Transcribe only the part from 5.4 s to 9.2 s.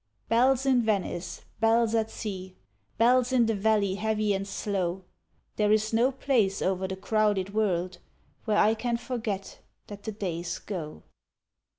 There is no place over the crowded world Where I can